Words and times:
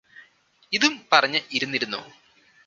ഇതും 0.73 0.93
പറഞ്ഞ് 1.11 1.41
ഇരുന്നിരുന്നു 1.51 2.01